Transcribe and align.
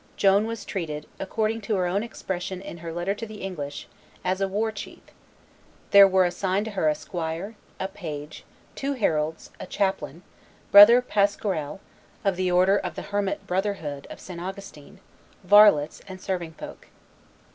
Joan 0.17 0.47
was 0.47 0.65
treated, 0.65 1.05
according 1.19 1.61
to 1.61 1.75
her 1.75 1.85
own 1.85 2.01
expression 2.01 2.59
in 2.59 2.79
her 2.79 2.91
letter 2.91 3.13
to 3.13 3.25
the 3.27 3.43
English, 3.43 3.87
"as 4.25 4.41
a 4.41 4.47
war 4.47 4.71
chief;" 4.71 5.03
there 5.91 6.07
were 6.07 6.25
assigned 6.25 6.65
to 6.65 6.71
her 6.71 6.89
a 6.89 6.95
squire, 6.95 7.53
a 7.79 7.87
page, 7.87 8.43
two 8.73 8.93
heralds, 8.93 9.51
a 9.59 9.67
chaplain, 9.67 10.23
Brother 10.71 11.03
Pasquerel, 11.03 11.81
of 12.25 12.35
the 12.35 12.49
order 12.49 12.77
of 12.77 12.95
the 12.95 13.03
hermit 13.13 13.45
brotherhood 13.45 14.07
of 14.09 14.19
St. 14.19 14.41
Augustin, 14.41 14.99
varlets, 15.43 16.01
and 16.07 16.19
serving 16.19 16.53
folks. 16.53 16.87